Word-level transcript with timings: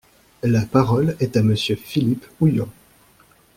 La 0.41 0.65
parole 0.65 1.15
est 1.19 1.37
à 1.37 1.43
Monsieur 1.43 1.75
Philippe 1.75 2.25
Houillon. 2.39 2.67